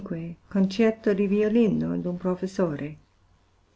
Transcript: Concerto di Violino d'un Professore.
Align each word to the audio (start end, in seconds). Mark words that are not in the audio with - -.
Concerto 0.49 1.13
di 1.13 1.27
Violino 1.27 1.95
d'un 1.95 2.17
Professore. 2.17 2.97